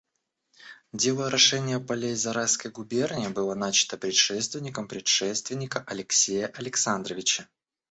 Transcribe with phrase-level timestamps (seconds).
[0.93, 7.47] Дело орошения полей Зарайской губернии было начато предшественником предшественника Алексея Александровича.